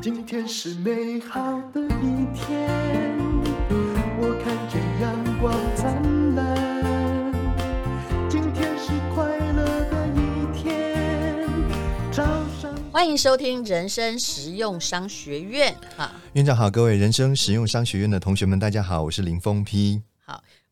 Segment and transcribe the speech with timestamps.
[0.00, 1.40] 今天是美好
[1.72, 2.68] 的一天，
[4.18, 7.32] 我看见阳光灿烂。
[8.28, 10.18] 今天是快乐的一
[10.56, 11.44] 天，
[12.10, 12.22] 早
[12.60, 12.74] 上。
[12.92, 15.74] 欢迎收听人生实用商学院。
[15.96, 20.02] 啊，院长好，各位人生实用商学院的同学们，大家好，我是林峰丕。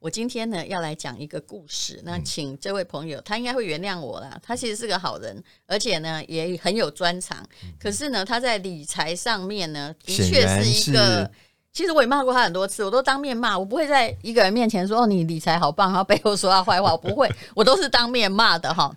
[0.00, 2.00] 好，我今天呢要来讲一个故事。
[2.04, 4.38] 那请这位朋友，他应该会原谅我啦。
[4.42, 7.46] 他其实是个好人，而且呢也很有专长。
[7.78, 11.30] 可是呢，他在理财上面呢，的确是一个。
[11.72, 18.92] 其实我也骂过他很多次，我都当面骂，我不会在一个人面前说哦，你理财好棒，然后背后说他坏话，我不会，我都是当面骂的哈。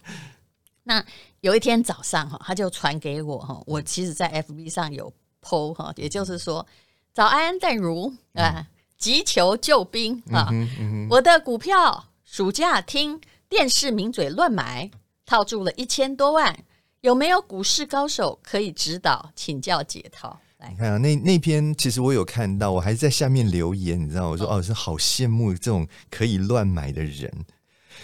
[0.82, 1.06] 那
[1.42, 5.14] 有一天早上哈，他就传给我哈，我其实在 FB 上有
[5.44, 6.66] PO 哈，也就是说
[7.14, 8.66] 早安淡如啊。
[9.04, 10.48] 急求救兵啊！
[10.50, 14.90] 嗯嗯、我的股票暑假听电视名嘴乱买，
[15.26, 16.58] 套住了一千多万，
[17.02, 20.40] 有没有股市高手可以指导请教解套？
[20.60, 27.30] 来你看啊，那那篇其实我有看到，我还是在下面留言，你知道，我说哦，是好羡慕这种可以乱买的人。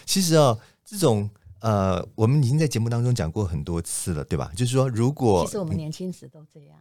[0.05, 1.29] 其实哦，这种
[1.61, 4.51] 呃，我们已经在节目当中讲过很多次了，对吧？
[4.53, 6.77] 就是说，如果其实我们年轻时都这样。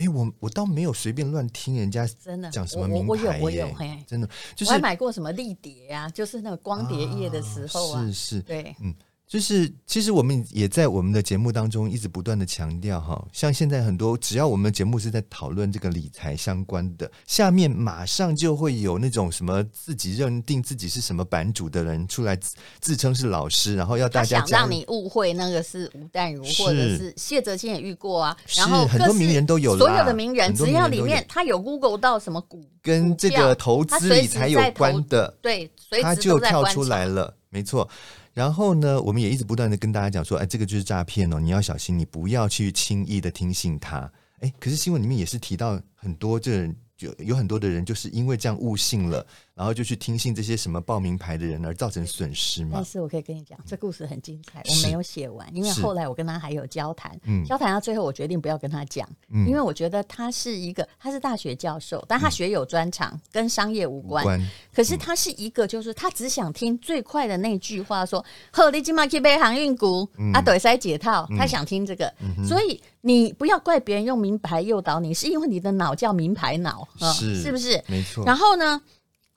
[0.00, 8.94] 哎，我我倒没有随便乱听人家真的讲什么名牌，我有我有嘿，真的就是我还买过什么立碟啊，就是那个光碟业的时候啊，是是，对，嗯。
[9.30, 35.70] 就是，其实我们也在我们的节目当中一直不断的强调哈，像现在很多，只要我们节目是在讨论这个理财相关的，下面马上就会有那种什么自己认定自己是什么版主的人出来自，自称是老师，然后要大家想让你误会那个是吴淡如，或者是谢哲青也遇过啊，然后很多名人都有，所有的名人只要里面他有 Google 到什么股跟这个投资理财有关的，对，
[36.02, 37.88] 他就跳出来了，没错。
[38.32, 44.10] 然后呢，我们也一直不断的跟大家讲说，哎，这个就是诈骗哦，你要小心，你不要去轻易的听信他。
[44.40, 46.76] 哎，可是新闻里面也是提到很多这人。
[47.00, 49.26] 有有很多的人就是因为这样误信了，
[49.60, 52.70] 然后就去听信这些什么报名牌的人而造成损失嘛。
[52.76, 57.14] 但是我可以跟你讲，这故事很精彩，我没有写完，因为后来我跟他还有交谈，
[57.46, 59.06] 交谈到最后，我决定不要跟他讲，
[59.46, 64.40] 因为我觉得他是一个，他是大学教授，但他学有专长，跟商业无关。
[64.74, 72.10] 可是他是一个，就是他只想听最快的那句话，说：“好，你今晚去买航运股，啊，对，塞解套。”他想听这个，
[72.48, 76.88] 所以你不要怪别人用名牌诱导你，是因为你的脑叫名牌脑。
[77.12, 77.78] 是是不是？
[77.86, 78.24] 没错。
[78.24, 78.80] 然后呢，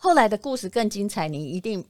[0.03, 1.81] 后来的故事更精彩，你一定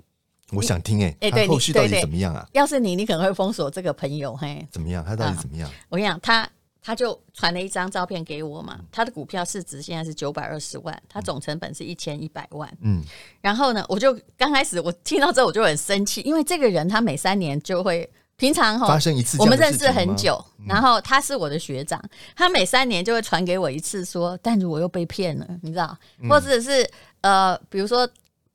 [0.51, 2.47] 我想听哎哎，对，后续到底怎么样啊？
[2.51, 4.63] 要是你，你可能会封锁这个朋友嘿。
[4.69, 5.03] 怎么样？
[5.03, 5.67] 他到底怎么样？
[5.89, 6.47] 我跟你讲，他
[6.79, 8.79] 他就传了一张照片给我嘛。
[8.91, 12.71] 他的股票市值现在是九百二十万，他总成本是一千一百万。
[12.81, 13.03] 嗯。
[13.41, 18.07] 然后呢，我就刚开始我听到之后我就很生气，因为这个人他每三年就会。
[18.35, 22.01] 平常哈，发生一次，我们认识很久，然后他是我的学长，
[22.35, 25.95] 他每三年就会传给我一次，说，但是我又被骗了，你知道，
[26.27, 26.89] 或者是
[27.21, 28.07] 呃，比如说，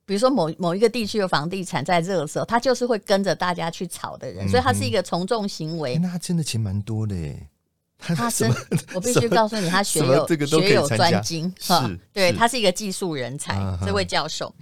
[0.05, 5.97] 比如说某某一个地区的房地产在热的时候，他就是会跟着大家去炒的人，所以他是一个从众行为。
[5.99, 7.49] 那他真的钱蛮多的耶，
[7.99, 8.53] 他 真，
[8.95, 11.73] 我必须告诉你，他学 有学有专精，是，
[12.13, 13.57] 对，他是一个技术人才，
[13.87, 14.53] 这位教授。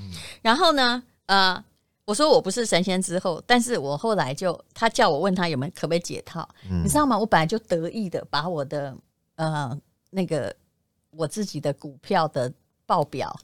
[0.42, 1.64] 然后呢，呃。
[2.06, 7.18] 我说我不是神仙之后，但是我后来就他叫我问他有没有可不可以解套，嗯、你知道吗？
[7.18, 8.96] 我本来就得意的把我的
[9.34, 9.78] 呃
[10.08, 10.54] 那个
[11.10, 12.50] 我自己的股票的。
[12.86, 13.34] 报表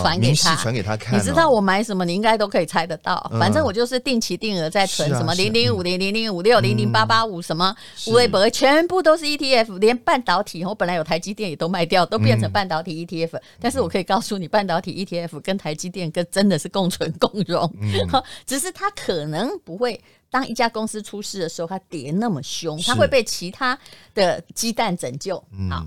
[0.00, 1.18] 传给他，传给他看。
[1.18, 3.30] 你知道我买什么，你应该都可以猜得到。
[3.38, 7.74] 反正我就是定期定额在存什么零零五零零零五六零零八八五什么
[8.06, 13.40] 五微博，全部都是 ETF，连半导体，我本来有台积电也都卖掉，都变成半导体 ETF。
[13.60, 17.68] 但是我可以告诉你，半导体 ETF 跟台积电跟真的是共存共荣，
[18.46, 20.00] 只是它可能不会。
[20.32, 23.78] 当一家公司出事的时候，它跌那么凶，它会被其他
[24.14, 25.36] 的鸡蛋拯救。
[25.70, 25.86] 好，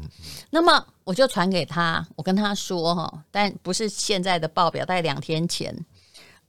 [0.52, 5.76] 那么我就传给他，我跟他说哈，但不是现在的报表，在两天前，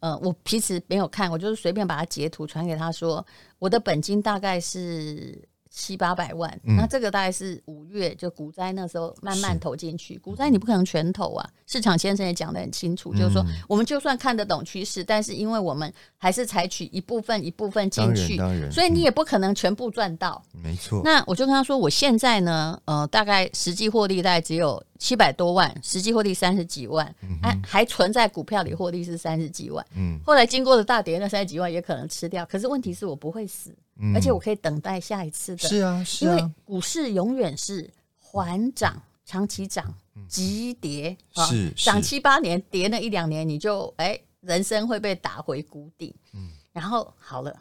[0.01, 3.27] 呃，我平时没有看，我就是随便把它截图传给他说，
[3.59, 5.49] 我的本金大概是。
[5.77, 11.47] 七八百万，嗯、那这个大概是五月就股灾那时候慢慢投进去，股灾你不可能全投啊。
[11.67, 18.39] 市场先生也讲得很清楚，嗯、就是说我们就算看得懂趋势，但是因为我们还是采取一部分一部分进去，
[18.73, 20.43] 所以你也不可能全部赚到。
[20.51, 21.03] 没错、嗯。
[21.05, 29.85] 那我就跟他说，我现在呢，呃，大概实际获利大概只有七百多万，实际获利三十几万，还、还存在股票里获利是三十几万。
[29.95, 30.19] 嗯。
[30.25, 32.47] 后来经过了大跌，那三十几万也可能吃掉。
[32.47, 33.77] 可是问题是我不会死。
[34.15, 39.95] 而且我可以等待下一次的，是啊，是啊，因为股市永远是缓涨、长期涨、
[40.29, 41.17] 急跌，
[41.49, 46.15] 是涨七八年，跌那一两年，你就哎，人生会被打回谷底。
[46.35, 47.57] 嗯，然后好了，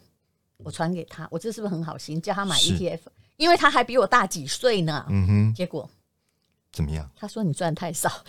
[0.58, 2.22] 我传给他，我这是不是很好心？
[2.22, 3.00] 叫他买 ETF，
[3.38, 5.06] 因为他还比我大几岁呢。
[5.10, 5.90] 嗯哼，结果
[6.72, 7.10] 怎么样？
[7.16, 8.12] 他说你赚太少。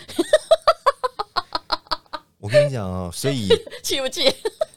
[2.39, 3.49] 我跟你讲哦，所以
[3.83, 4.33] 气不气？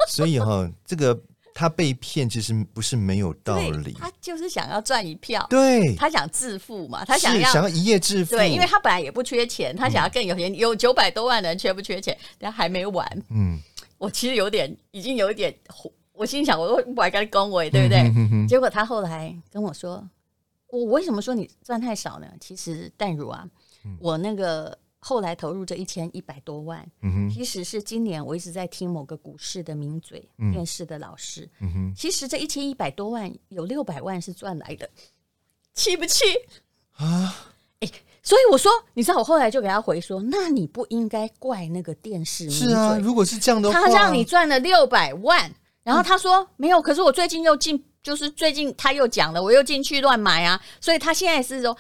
[0.08, 1.14] 所以哈、哦，这个
[1.60, 12.18] 他被骗其实不是没有道理，他就是想要赚一票，对，他想致富嘛，他想要想要一夜致富，对，因为他本来也不缺钱，他想要更有钱，嗯、有九百多万的人缺不缺钱？
[12.38, 13.60] 但还没完，嗯，
[13.98, 15.54] 我其实有点，已经有一点。
[16.14, 18.00] 我心想，我都不该跟他恭维，对不对？
[18.00, 20.02] 嗯、哼哼结果他后来跟我说
[20.72, 22.28] ：“我为什么说你赚太少呢？
[22.40, 23.46] 其实淡如啊，
[23.84, 26.86] 嗯、我那个后来投入这一千一百多万，
[27.34, 31.50] 其实是今年我一直在听某个股市的名嘴、嗯、电视的老师。
[31.96, 34.90] 其实这一千一百多万有六百万是赚来的，
[35.74, 36.25] 气不气
[36.98, 37.54] 啊？
[37.80, 37.90] 哎，
[38.22, 42.68] 所以我说，你知道，我后来就给他回说：那你不应该怪那个电视名嘴。
[42.68, 45.50] 是啊，如果是这样的话，他让你赚了六百万。”
[45.81, 51.75] 然后他说、嗯、没有，可是我最近又进，就是最近他又讲了，我又进去乱买啊，所以他现在是说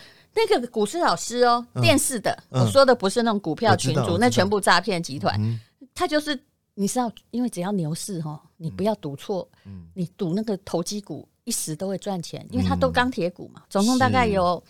[0.47, 5.59] 那个股市老师哦，嗯、电视的，嗯、我说的不是那种股票群主，那全部诈骗集团，嗯、
[5.93, 6.39] 他就是
[6.73, 14.63] 你知道，因为只要牛市哈，你不要赌错，嗯、你赌那个投机股一时都会赚钱，因为它都钢铁股嘛，总共大概有。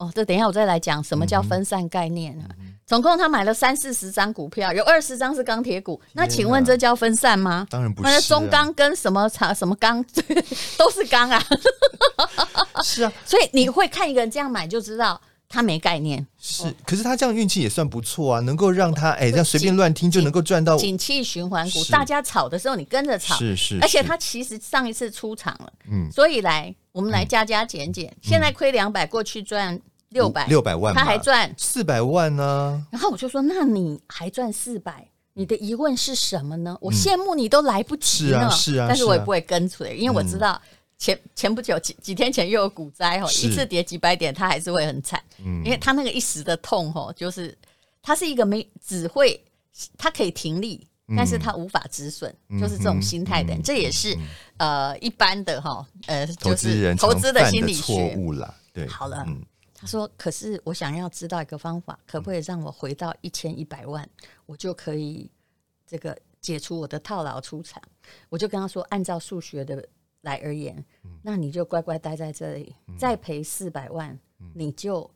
[0.00, 2.48] 哦，这等一下我再来讲什么叫分散概念啊。
[2.58, 6.00] 嗯、总共他买了三四十张股票，有二十张是钢铁股。
[6.14, 7.66] 那请问这叫分散吗？
[7.68, 8.12] 当然不是、啊。
[8.12, 10.02] 那中钢跟什么厂什么钢
[10.78, 11.42] 都是钢啊。
[12.82, 15.20] 是啊，所以你会看一个人这样买就知道
[15.50, 16.26] 他没概念。
[16.38, 20.78] 是，可是他这样运气也算不错啊，能够让他哎这样随便乱听就能够赚到。
[20.78, 23.36] 景气循环股，大家炒的时候你跟着炒。
[23.36, 23.78] 是是，是。
[23.82, 29.78] 而且他其实上一次出场了，嗯，所以来我们来加加减减，嗯、现在亏两百，过去赚。
[30.10, 32.84] 六百六百万，他还赚四百万呢。
[32.90, 35.06] 然后我就说：“那你还赚四百？
[35.34, 36.76] 你的疑问是什么呢？
[36.80, 38.50] 我羡慕你都来不及了。
[38.50, 40.60] 是啊，但是我也不会跟随，因为我知道
[40.98, 45.22] 前前不久几几天前又有股灾哦，一次跌几百点，他还是会很惨。
[45.38, 47.56] 嗯，因为他那个一时的痛哦，就是
[48.02, 49.40] 他是一个没只会
[49.96, 50.84] 他可以停利，
[51.16, 53.62] 但是他无法止损，就是这种心态的人。
[53.62, 54.18] 这也是
[54.56, 58.52] 呃一般的哈呃，就是投资的心理学错误啦。
[58.74, 59.24] 对，好了。”
[59.80, 64.06] 他说：“可是我想要知道一个方法，可不可以让我回到一千一百万，
[64.44, 65.30] 我就可以
[65.86, 67.82] 这个解除我的套牢出场？”
[68.28, 69.82] 我就跟他说：“按照数学的
[70.20, 70.84] 来而言，
[71.22, 74.18] 那你就乖乖待在这里，再赔四百万，
[74.52, 75.10] 你就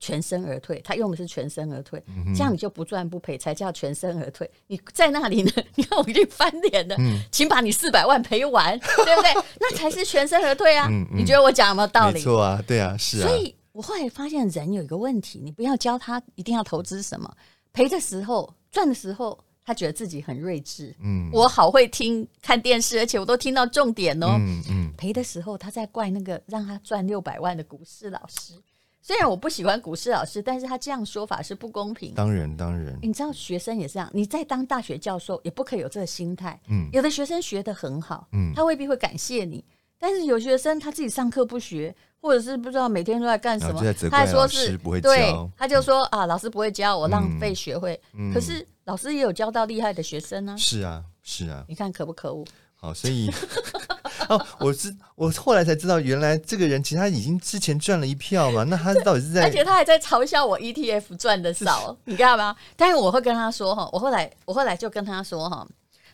[0.00, 0.80] 全身而退。
[0.80, 2.02] 他用的是全身而退，
[2.34, 4.50] 这样你就不赚不赔，才叫全身而退。
[4.66, 5.52] 你在那里呢？
[5.76, 6.96] 你看我已经翻脸了，
[7.30, 9.32] 请把你四百万赔完，对不对？
[9.60, 10.88] 那才是全身而退啊！
[11.14, 12.14] 你觉得我讲有没有道理？
[12.14, 13.28] 没错啊，对啊，是啊。
[13.28, 17.30] 所以。”我后来发现人有一个问题，你不要教他一定要投资什么，
[17.74, 20.96] 赔的时候赚的时候，他觉得自己很睿智。
[20.98, 24.28] 嗯，我好会听看电视，而且我都听到重点哦。
[24.38, 28.54] 嗯嗯，赔的时候他在怪那个让他赚六百万的股市老师。
[29.02, 32.14] 虽然我不喜欢股市老师，但是他这样说法是不公平。
[32.14, 36.58] 当然当然，你知道学生也是这样，你在当大学教授也不可以有这个心态。
[36.68, 39.62] 嗯，有的学生学得很好，嗯，他未必会感谢你，
[39.98, 41.94] 但是有学生他自己上课不学。
[42.18, 48.00] 或者是不知道每天都在干什么，他还说是对，他就说啊，老师不会教我，浪费学费。
[48.34, 50.56] 可是老师也有教到厉害的学生呢。
[50.58, 52.44] 是啊，是啊，你看可不可恶？
[52.74, 53.30] 好，所以
[54.28, 58.64] 哦，我是我后来才知道，原来这个人其实他已经之前赚了一票嘛。
[58.64, 59.42] 那他到底是在？
[59.46, 62.56] 而且他还在嘲笑我 ETF 赚的少，你知道吗？
[62.76, 65.64] 但是我会跟他说哈，我后来我后来就跟他说哈，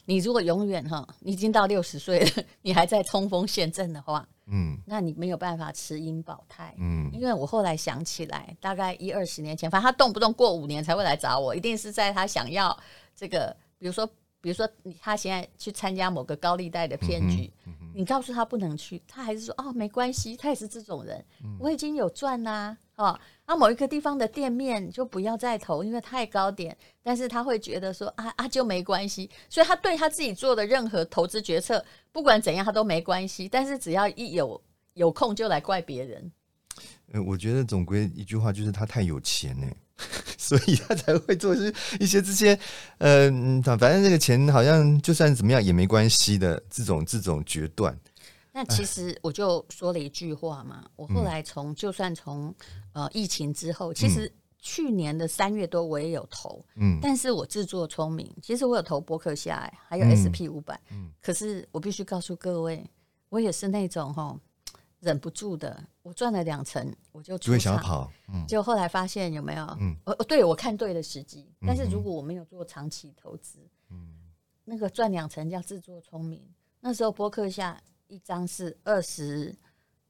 [0.05, 4.27] 你如果永远哈，你已经到六十岁了， 你还在冲锋陷阵的话。
[4.47, 12.77] 嗯，那你没有办法持盈保泰，嗯，因为我后来想起来，大概一二十年前，反正他动不动过五年才会来找我，一定是在他想要
[13.15, 14.05] 这个，比如说，
[14.41, 14.69] 比如说
[15.01, 23.21] 他现在去参加某个高利贷的骗局，嗯嗯、你告诉他不能去，他还是说哦没关系，他也是这种人，嗯、我已经有赚啦、啊，哦。
[23.53, 26.75] 那某一个地方的店面就不要再投，因为太高点。
[27.03, 33.47] 但是他会觉得说啊啊就没关系，所以他对他自己做的任何投资决策，不管怎样他都没关系。
[33.47, 34.59] 但是只要一有
[34.95, 36.33] 有空就来怪别人。
[37.13, 39.67] 呃，我觉得总归一句话就是他太有钱呢，
[40.39, 42.59] 所以他才会做一些一些这些
[43.01, 47.95] 嗯、反正这个钱好像就算怎么样也没关系的这种这种决断。
[48.55, 52.55] 那其实我就说了一句话嘛，我后来从就算从
[52.93, 62.87] 呃疫情之后，其实去年的三月多我也有投，嗯，但是我自作聪明，其实我有投波克夏，还有 SP 五百，嗯，可是我必须告诉各位，
[63.31, 64.39] 我也是那种哈
[65.01, 74.31] 忍不住的，我赚了两成我就出场跑，嗯，就后来发现有没有，嗯，我对我看对了时机，但是如果我没有做长期投资，嗯，
[74.63, 76.47] 那个赚两成叫自作聪明，
[76.81, 77.81] 那时候波克夏。
[78.13, 79.57] 一张是二十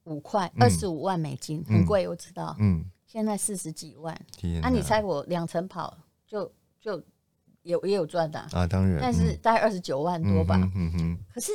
[0.03, 2.53] 五块，二十五万美金，很贵，我知道。
[2.59, 4.13] 嗯，现在四十几万。
[4.41, 4.67] 那！
[4.67, 7.01] 啊，你猜我两层跑就就
[7.61, 8.67] 有也有赚的啊？
[8.67, 10.69] 当然，但是大概二十九万多吧。
[10.75, 11.17] 嗯哼。
[11.33, 11.53] 可是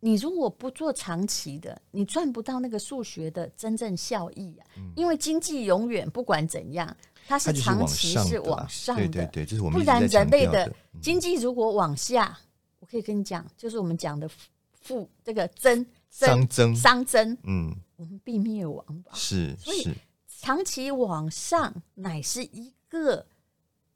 [0.00, 4.64] 你如果不做长期的，你赚不到那个数学的真正效益啊。
[4.94, 6.96] 因为经济永远不管怎样，
[7.28, 9.02] 它是长期是往上的。
[9.08, 12.38] 对对对，这是我们不然人类的经济如果往下，
[12.80, 14.26] 我可以跟你讲，就是我们讲的。
[14.86, 19.10] 负这个增熵增商增，嗯，我们必灭亡吧？
[19.12, 19.92] 是，所以
[20.40, 23.26] 长期往上乃是一个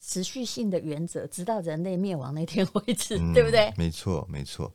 [0.01, 3.73] 持续性的原则，直到人类灭亡那天为止，嗯、对不对？
[3.77, 4.71] 没错，没错。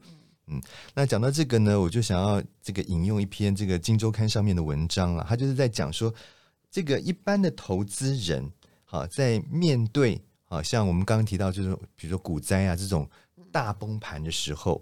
[0.47, 0.61] 嗯，
[0.93, 6.13] 那讲到这个呢，我就想要这个引用一篇这个《金周刊》上面的文章啊，他就是在讲说，
[6.71, 8.49] 这个一般的投资人，
[8.85, 13.07] 好，在面对好像我们刚刚提到，就是比如说股灾啊这种
[13.51, 14.81] 大崩盘的时候。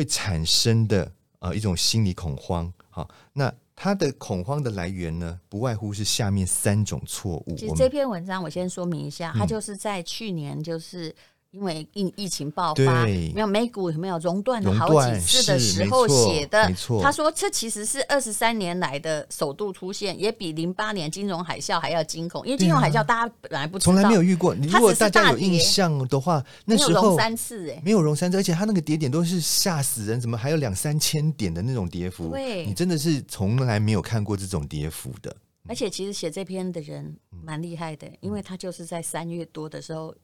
[0.00, 7.54] 会产生的呃一种心理恐慌，好，那它的恐慌的来源呢，不外乎是下面三种错误。
[7.54, 11.14] 其实这篇文章我先说明一下，它就是在去年就是。
[11.52, 22.46] 因为疫疫情爆发，没有美股有没有熔断了好几次的时候写的，他说这其实是二十三年来的首度出现，也比零八年金融海啸还要惊恐。
[22.46, 24.54] 因为金融海啸大家本来不从来没有遇过。
[24.54, 32.28] 如果大家有印象的话，那时候三次哎，没有熔三次，而且它那个跌点都是吓死人，怎么还有两三千点的那种跌幅？
[32.28, 35.36] 对，你真的是从来没有看过这种跌幅的。
[35.66, 40.14] 而且其实写这篇的人蛮厉害的，因为他就是在三月多的时候。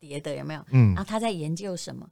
[0.00, 0.66] 跌的有没有？
[0.70, 2.10] 嗯，然后他在研究什么？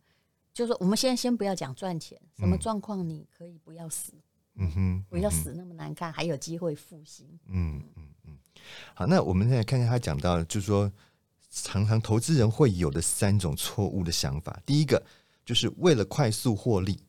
[0.53, 4.13] 就是说，我们现在先不要讲赚钱，什么状况你可以不要死？
[4.57, 7.27] 嗯哼，不要死那么难看，还有机会复兴。
[7.47, 8.37] 嗯嗯嗯。
[8.93, 10.91] 好，那我们现在看看他讲到，就是说，
[11.49, 14.61] 常常投资人会有的三种错误的想法。
[14.67, 15.01] 第一个，
[15.45, 17.01] 就是为了快速获利，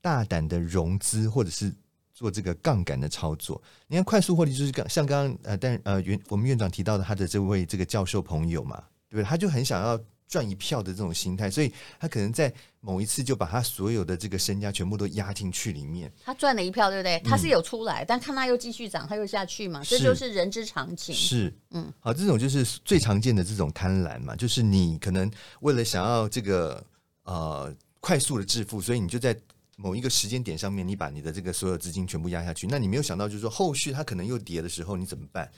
[0.00, 1.70] 大胆的融资或者是
[2.14, 3.62] 做这个杠杆的操作。
[3.88, 9.24] 你看，快速获利就是刚像刚刚呃，但呃，院我们院长提到的他的这位这个教授朋友嘛，对不对？
[9.24, 10.00] 他就很想要。
[10.28, 16.12] 赚一票的这种心态，所以他可能在某一次就把他所有的这个身家全部都压进去里面。
[16.24, 17.20] 他赚了一票，对不对？
[17.24, 21.14] 他是有出来，嗯、但看他又继续涨，他又下去嘛，这就是人之常情。
[21.14, 25.30] 是，嗯，好，这种就是最常见的这种贪婪嘛，就是你可能
[25.60, 26.84] 为了想要这个
[27.22, 29.36] 呃快速的致富，所以你就在
[29.76, 32.66] 某一个时间点上面，你把你的这个所有资金全部压下去。
[32.66, 35.48] 那你没有想到，就是说后续它可能又跌的时候，你怎么办？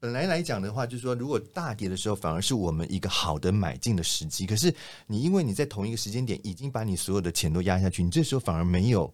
[0.00, 4.46] 本来来讲的话，就是说，如果大跌的时候，反而是我们一个好的买进的时机。
[4.46, 4.72] 可是，
[5.06, 9.12] 你因为你在同一个时间点已经把你所有的钱都压下去，你这时候反而没有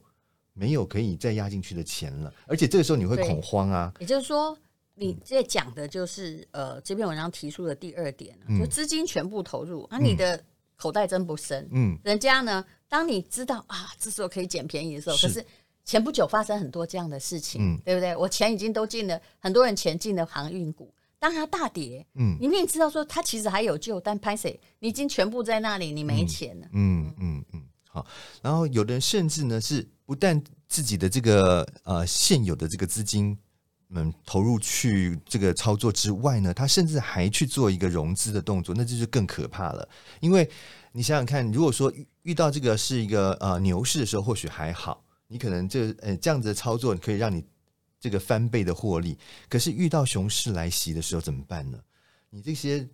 [0.52, 3.92] 没有可以再压进去的钱了，而且这个时候你会恐慌啊。
[3.98, 4.56] 也就是说，
[4.94, 10.42] 你在讲的就是呃，这篇文章提出的第二点，就资金全部投入，啊，你的
[10.76, 11.66] 口袋真不深。
[11.72, 15.44] 嗯，人家呢，当你知道啊，这时候可以捡便宜的时候，可是。
[15.84, 18.16] 前不久发生很多这样的事情，嗯、对不对？
[18.16, 28.06] 我钱已经都进了，很多人钱进了航运股，当它大跌，嗯，你明知道说它其实还有救，但拍谁你已经全部在那里，你没钱了，嗯嗯嗯，嗯，好。
[28.42, 33.36] 然后有的人甚至呢是不但自己的这个呃现有的这个资金
[33.90, 39.86] 嗯投入去这个操作之外呢，他甚至还去做一个融资的动作，那就是更可怕了。
[40.20, 40.48] 因为
[40.92, 45.03] 你想想看，如果说遇到这个是一个呃牛市的时候，或许还好。
[45.26, 47.42] 你可能这呃这样子的操作可以让你
[47.98, 51.78] 这个翻倍的获利，可是遇到熊市来袭的时候怎么办呢？
[52.28, 52.86] 你这些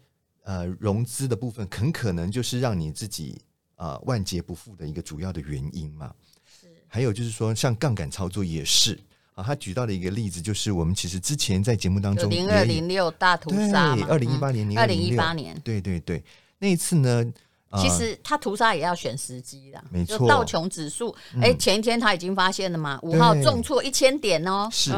[0.44, 3.42] 呃融资的部分很可能就是让你自己
[3.74, 6.14] 啊、呃、万劫不复的一个主要的原因嘛。
[6.44, 8.98] 是，还有就是说像杠杆操作也是
[9.34, 16.22] 啊，他举到的一个例子就是我们其实之前在节目当中零二零六大屠杀，二零一八年，二零一八年，对对对，
[16.58, 17.32] 那一次呢。
[17.78, 20.18] 其实他屠杀也要选时机的，没错。
[20.18, 24.90] 就道琼指数，哎，前一天他已经发现了嘛，五号重挫一千点哦，是。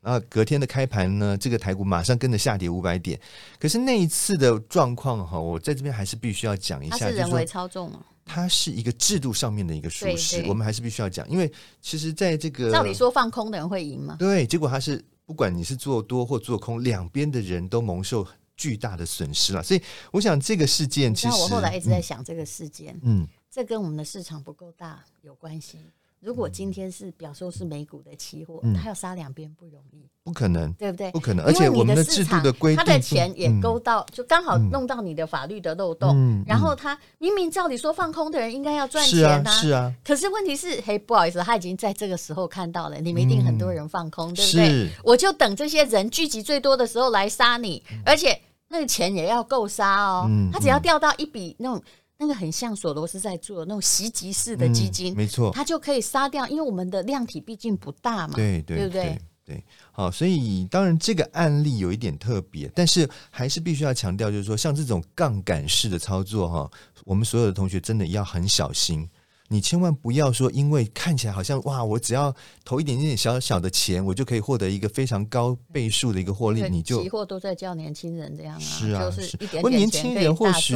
[0.00, 3.18] 然后隔天的开盘呢，这个台股马上跟着下跌五百点。
[3.58, 14.16] 可是那一次的状况哈，我在这边还是必须要讲一下，它是人为操纵嘛，它是一个制度上面的一个疏失，我们还是必须要讲，因为其实在这个，照理说放空的人会赢吗？
[14.18, 18.26] 对，结果他是不管你是做多或做空，两边的人都蒙受。
[18.58, 25.78] 巨大的损失了，所以我想这个事件其实，那我后来一直在想这个事件，嗯，这跟我们的市场不够大有关系。
[26.20, 31.12] 如果今天是表说是美股的期货，他要杀两边不容易，不可能，对不对？
[31.12, 36.44] 不可能，而且我们的制度的规定，他的钱也勾到，就刚好弄到你的法律的漏洞。
[36.44, 39.94] 然后他明明照理说放空的人应该要赚钱呐，是啊。
[40.04, 44.90] 可是问题是，嘿，不好意思，他已经在这个时候看到了，你们一定很多人放空，对不对？
[45.04, 48.42] 我就等这些人聚集最多的时候来杀你，而且。
[48.68, 51.82] 那个钱也要够杀哦，他只要调到一笔那种
[52.18, 59.02] 那个很像索罗斯在做的那种袭击式的基金，嗯、没错，它就可以杀掉，因为我们的量体毕竟不大嘛，对对，对不对？
[59.02, 66.70] 对，对，好，所以当然这个案例有一点特别，但是还是必须要强调，就是说像这种杠杆式的操作哈，
[67.04, 69.08] 我们所有的同学真的要很小心。
[69.48, 80.74] 你千万不要说，因为看起来好像哇，我只要投一点点小小的钱，我就可以获得一个非常高倍数的一个获利，你就期货都在教年轻人这样啊，是啊，就是一点点钱不过年轻人或许。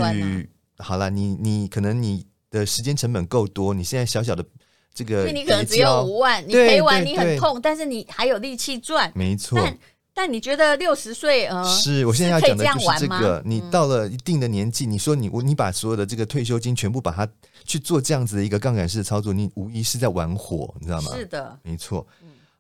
[0.79, 4.45] 好了，你你可能你的时间成本够多，你现在小小的
[4.93, 9.59] 这个，你可能只有五万，你赔完你很痛，但是你还有力气赚，没错。
[9.63, 9.79] 但
[10.27, 13.39] 你觉得六十岁呃，是我现在要讲的就是这个。
[13.39, 17.27] 嗯、你到了一定的年纪，你说你我你把所有的这个退休金全部把它
[17.65, 21.17] 去做这样子的一个杠杆式的操作，你无疑是在玩火，你知道吗？
[21.17, 22.07] 是的，没错。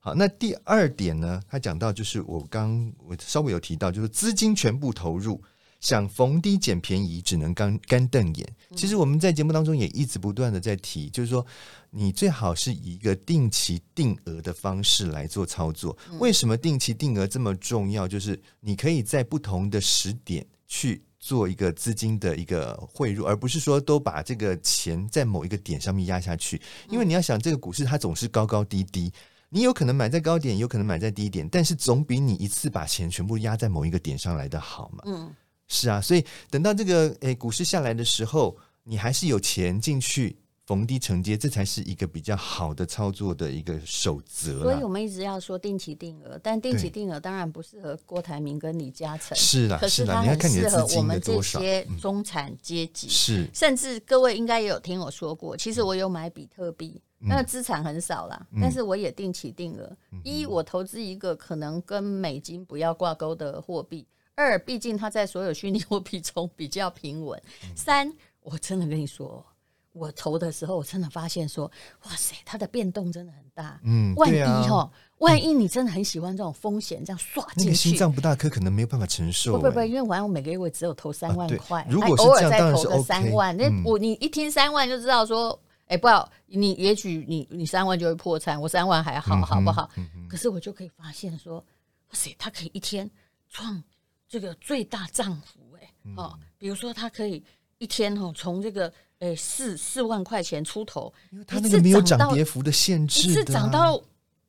[0.00, 5.40] 好，那第二点呢，他讲到就是我刚我稍微有提到，就是资金全部投入。
[5.83, 8.57] 想逢低捡便宜，只能干干瞪眼。
[8.75, 11.45] 其实我们在节目当中也一直不断的在提，就是说，
[11.91, 15.95] 你最好是以一个定期定额的方式来做操作。
[16.21, 18.07] 为什么定期定额这么重要？
[18.07, 26.62] 就是你可以在不同的时点去做一个资金的一个汇入，而不是说都把这个钱在某一个点上面压下去。
[26.89, 29.12] 因为你要想，这个股市它总是高高低低，
[29.49, 35.03] 你有可能买在高点，有可能买在低点，但是总比你一次把钱全部压在某一个点上来的好嘛。
[35.07, 35.35] 嗯。
[35.73, 40.37] 是啊，所以等到这个诶股市下来的时候，你还是有钱进去
[40.67, 44.61] 逢低承接，这才是一个比较好的操作的一个守则。
[44.61, 49.35] 所以我们一直要说定期定额，但定期定额当然不适合郭台铭跟李嘉诚。
[49.37, 53.09] 是啊，可是它很适合我们这些中产阶级。
[53.09, 59.91] 是，甚至各位应该也有听我说过，其实我有买比特币，那个资产很少啦，但是我也定期定额。
[60.23, 64.07] 一，我投资一个可能跟美金不要挂钩的货币。
[64.35, 67.41] 二，毕竟它在所有虚拟货币中比较平稳。
[67.77, 69.45] 三，我真的跟你说，
[69.93, 71.71] 我投的时候，我真的发现说，
[72.05, 73.79] 哇塞，它的变动真的很大。
[73.85, 79.52] 嗯，万一哈，万一你真的很喜欢这种风险，这样刷进去，那个心脏不大颗，可能没有办法承受。
[79.52, 83.02] 不不不，因为我每个月我只有投三万块，如果是这样，当然是。
[83.02, 89.91] 三万，那我你一听三万就知道说，哎，不要你，也许你你三万就会破产，我三万还好，好不好？
[90.26, 91.65] 可是我就可以发现说，哇
[92.13, 93.11] 塞，它可以一天
[93.50, 93.83] 创。
[94.32, 97.45] 这个最大涨幅哎，哦，比如说他可以
[97.76, 103.95] 一天哦，从这个诶四四万块钱出头，因为它那个没有涨跌幅的限制，是涨到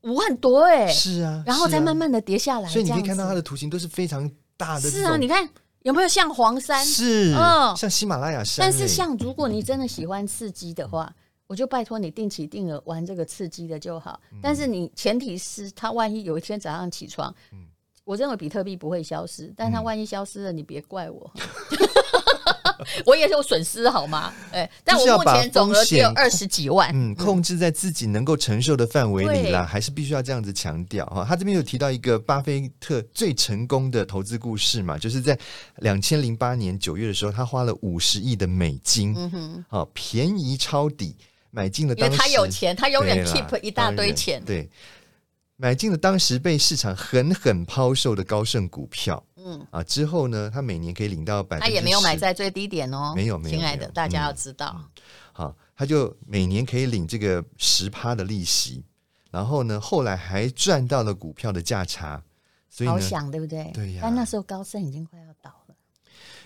[0.03, 5.45] 五万多哎，是啊，然后再慢慢的跌下来，所以你可以看到它的图形都是非常大的，是啊，你看
[5.81, 6.81] 有没有像黄山？
[6.85, 8.65] 是，嗯，像喜马拉雅山。
[8.65, 11.13] 但是像如果你真的喜欢刺激的话，
[11.45, 14.17] 我就拜托你定期定额玩这个刺激的就好。
[14.41, 17.67] 但是你前提是他万一有一天早上起床，嗯。
[18.05, 21.31] 我认为比特币不会消失，但它万一消失了，你别怪我，
[23.05, 24.33] 我也是有损失，好吗？
[24.51, 31.25] 哎，但我目前总额只有二十几万，嗯，控制在自己能够承受的范围里啦，还是必须要这样子强调哈。
[31.25, 35.37] 他这边有提到一个巴菲特最成功的投资故事嘛，就是在
[35.77, 41.15] 两千零八年九月的时候，他花了五十亿的美金，嗯哼，好便宜抄底
[41.51, 44.69] 买进了，因为他有钱，他永远 keep 一大堆钱，对。
[45.55, 49.65] 买进了当时被市场狠狠抛售的高盛股票，嗯。
[49.69, 54.89] 啊，之后呢，他每年可以领到百分之，他也没有买在最低点哦，没有，没有，亲爱的，大家要知道，嗯，
[55.31, 58.83] 好，他就每年可以领这个十趴的利息，
[59.29, 62.21] 然后呢，后来还赚到了股票的价差，
[62.69, 63.71] 所以好想对不对？
[63.73, 65.75] 对呀，但那时候高盛已经快要倒了，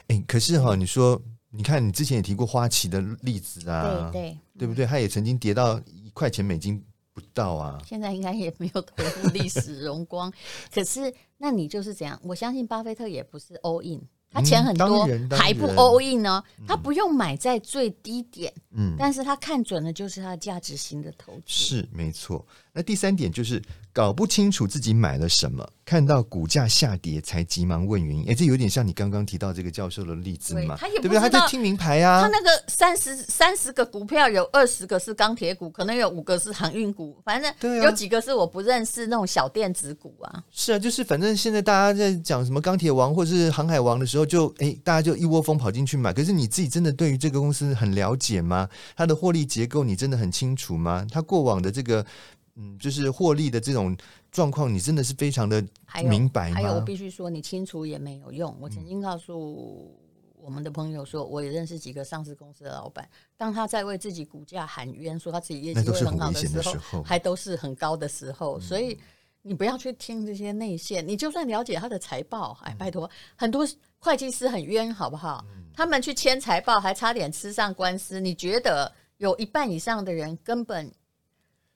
[0.08, 4.86] 哎，可是哈，你说，你看你之前也提过花旗的例子啊，对对，对不对？
[4.86, 6.84] 他也曾经跌到一块钱美金。
[7.18, 10.32] 不到啊，现在应该也没有恢复历史荣光。
[10.72, 12.20] 可是，那你就是这样？
[12.24, 14.00] 我相信巴菲特也不是 all in。
[14.30, 16.44] 他钱很多，还不 all in 呢？
[16.68, 22.46] 他不用买在最低点，嗯，但是他看准了就是他价值型的投资，是没错。
[22.72, 23.60] 那第三点就是
[23.92, 28.26] 搞不清楚自己买了什么，看到股价下跌才急忙问原因。
[28.28, 30.76] 哎，这有点像你刚刚提到这个教授的例子嘛？
[30.76, 31.18] 对不对？
[31.18, 32.22] 他在听名牌啊。
[32.22, 40.44] 他那个三十三十个股票有二十个是钢铁股，可能有五个是航运股，反正有几个是我不认识那种小电子股啊。
[40.52, 44.28] 是啊，就是反正现在大家在讲什么钢铁王或是航海王的时候。
[44.28, 46.12] 就哎，大家就一窝蜂跑进去买。
[46.12, 48.68] 可是你自己真的对于这个公司很了解吗？
[48.94, 51.08] 它的获利结构你真的很清楚吗？
[51.10, 52.06] 它过往的这个
[52.58, 53.96] 嗯，就是获利的这种
[54.32, 55.64] 状况，你真的是非常的
[56.04, 56.56] 明白吗？
[56.56, 58.54] 还有，还有我必须说，你清楚也没有用。
[58.60, 59.96] 我曾经告诉
[60.36, 68.98] 我们的朋友说，我也认识几个上市公司的老板，当他在为自己股价喊冤，说他自己业绩会很好的时候，时候还都是很高的时候，所以。
[69.44, 73.66] 你不要去听这些内线，你就算了解他的财报，哎，拜托，很多
[73.98, 75.46] 会计师很冤，好不好？
[75.74, 78.20] 他们去签财报还差点吃上官司。
[78.20, 80.92] 你觉得有一半以上的人根本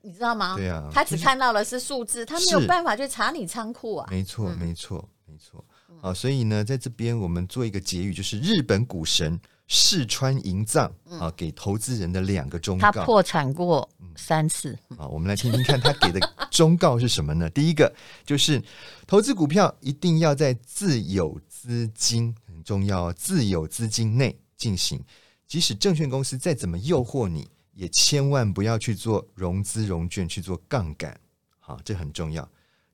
[0.04, 0.56] 你知道吗？
[0.56, 4.08] 对啊，他只看到了是数字，他没有办法去查你仓库啊。
[4.10, 5.64] 没错，没错，没错。
[6.02, 12.92] 啊，所以呢，在这边我们做一个结语，就是日本股神细川银藏啊，给投资人的两个忠告。
[12.92, 14.76] 他破产过三次。
[14.98, 17.48] 啊，我们来听听看他给的忠告是什么呢？
[17.52, 17.94] 第一个
[18.26, 18.60] 就是
[19.06, 25.00] 投资股票一定要在自有资金很重要，自有资金内进行。
[25.48, 31.20] 即使证券公司再怎么诱惑你，也千万不要去做融资融券去做杠杆。
[31.60, 32.50] 好，这很重要。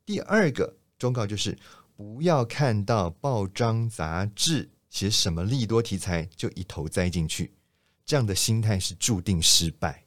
[0.06, 1.58] 第二个忠告就是。
[1.98, 7.52] 不要看到报章杂志写什么利多题材就一头栽进去，
[8.06, 10.04] 这样的心态是注定失败。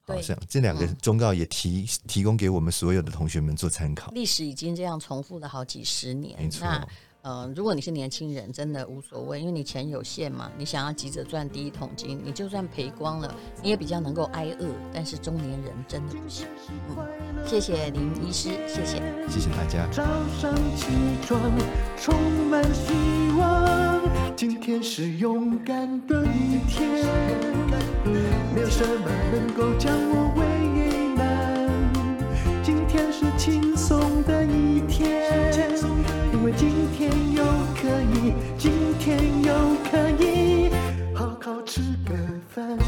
[0.00, 4.10] 好像这两个忠告也提提供给我们所有的同学们做参考。
[4.12, 6.66] 历史已经这样重复了好几十年，没错。
[6.66, 6.88] 嗯、
[7.22, 14.66] 呃，如果你是年轻人，真的无所谓，因为你钱有限嘛，你想要急着赚第一桶金，你就算赔光了，你也比较能够挨饿。
[14.94, 16.46] 但是中年人真的不行。
[16.68, 16.96] 嗯，
[17.44, 19.86] 谢谢林医师，谢谢，谢谢大家。
[19.90, 20.04] 早
[20.40, 20.86] 上起
[21.26, 21.40] 床
[21.98, 22.14] 充
[22.48, 22.92] 满希
[23.36, 24.00] 望，
[24.36, 27.04] 今天是勇敢的一天，
[28.54, 30.46] 没有什么能够将我为
[31.16, 31.68] 难，
[32.62, 35.18] 今天是轻松的一天。
[36.56, 37.42] 今天又
[37.74, 39.52] 可以今天又
[39.90, 40.70] 可以
[41.14, 42.14] 好好吃个
[42.48, 42.87] 饭。